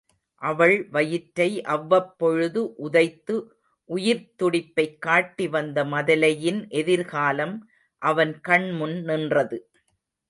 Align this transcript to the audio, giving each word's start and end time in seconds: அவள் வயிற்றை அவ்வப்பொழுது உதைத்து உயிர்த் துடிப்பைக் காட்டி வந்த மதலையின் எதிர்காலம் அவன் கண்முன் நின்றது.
அவள் 0.41 0.87
வயிற்றை 0.89 1.61
அவ்வப்பொழுது 1.63 2.61
உதைத்து 2.77 3.35
உயிர்த் 3.89 4.31
துடிப்பைக் 4.37 4.97
காட்டி 4.99 5.47
வந்த 5.47 5.83
மதலையின் 5.85 6.67
எதிர்காலம் 6.69 7.55
அவன் 8.01 8.39
கண்முன் 8.41 8.97
நின்றது. 9.03 9.59